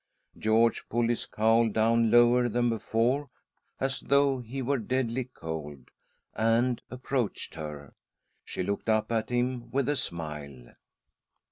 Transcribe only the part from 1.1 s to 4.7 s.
his cowl down lower than before, as though he